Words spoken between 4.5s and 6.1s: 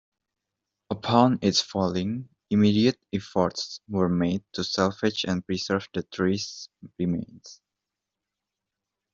to salvage and preserve the